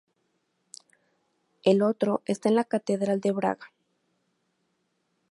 [1.61, 3.71] El otro está en la Catedral de Braga.